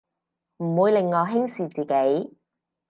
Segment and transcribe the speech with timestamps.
[0.57, 2.35] 唔會令我輕視自己